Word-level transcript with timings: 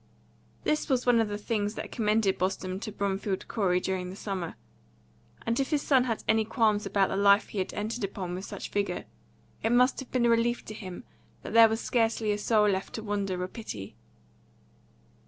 This 0.63 0.89
was 0.89 1.05
one 1.05 1.19
of 1.21 1.27
the 1.27 1.37
things 1.37 1.75
that 1.75 1.91
commended 1.91 2.39
Boston 2.39 2.79
to 2.79 2.91
Bromfield 2.91 3.47
Corey 3.47 3.79
during 3.79 4.09
the 4.09 4.15
summer; 4.15 4.55
and 5.45 5.59
if 5.59 5.69
his 5.69 5.83
son 5.83 6.05
had 6.05 6.23
any 6.27 6.43
qualms 6.43 6.87
about 6.87 7.09
the 7.09 7.15
life 7.15 7.49
he 7.49 7.59
had 7.59 7.71
entered 7.75 8.03
upon 8.03 8.33
with 8.33 8.43
such 8.43 8.71
vigour, 8.71 9.05
it 9.61 9.69
must 9.71 9.99
have 9.99 10.09
been 10.11 10.25
a 10.25 10.29
relief 10.29 10.65
to 10.65 10.73
him 10.73 11.03
that 11.43 11.53
there 11.53 11.69
was 11.69 11.81
scarcely 11.81 12.31
a 12.31 12.39
soul 12.39 12.67
left 12.67 12.95
to 12.95 13.03
wonder 13.03 13.39
or 13.43 13.47
pity. 13.47 13.95